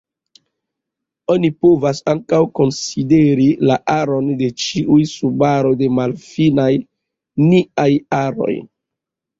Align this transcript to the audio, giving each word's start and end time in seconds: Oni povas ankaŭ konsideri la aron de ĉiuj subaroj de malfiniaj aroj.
Oni 1.33 1.51
povas 1.65 2.01
ankaŭ 2.13 2.39
konsideri 2.61 3.47
la 3.71 3.77
aron 3.97 4.33
de 4.41 4.51
ĉiuj 4.65 5.01
subaroj 5.15 5.73
de 5.85 5.95
malfiniaj 6.01 7.93
aroj. 8.27 8.55